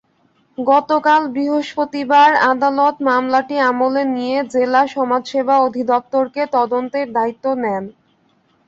গতকাল 0.57 1.21
বৃহস্পতিবার 1.33 2.29
আদালত 2.47 2.95
মামলাটি 3.07 3.55
আমলে 3.69 4.03
নিয়ে 4.15 4.37
জেলা 4.53 4.81
সমাজসেবা 4.95 5.55
অধিদপ্তরকে 5.59 6.41
তদন্তের 6.55 7.07
দায়িত্ব 7.13 7.45
দেন। 7.55 7.83